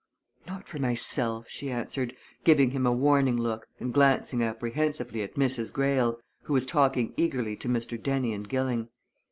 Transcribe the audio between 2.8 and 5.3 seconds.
a warning look and glancing apprehensively